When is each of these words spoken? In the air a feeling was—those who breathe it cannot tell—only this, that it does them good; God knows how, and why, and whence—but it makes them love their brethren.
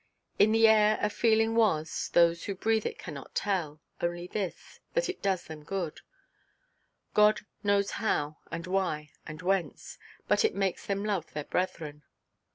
In 0.39 0.51
the 0.51 0.67
air 0.67 0.97
a 0.99 1.11
feeling 1.11 1.53
was—those 1.53 2.45
who 2.45 2.55
breathe 2.55 2.87
it 2.87 2.97
cannot 2.97 3.35
tell—only 3.35 4.25
this, 4.25 4.79
that 4.95 5.07
it 5.07 5.21
does 5.21 5.43
them 5.43 5.61
good; 5.63 6.01
God 7.13 7.41
knows 7.61 7.91
how, 7.91 8.37
and 8.49 8.65
why, 8.65 9.11
and 9.27 9.43
whence—but 9.43 10.43
it 10.43 10.55
makes 10.55 10.87
them 10.87 11.05
love 11.05 11.31
their 11.33 11.43
brethren. 11.43 12.01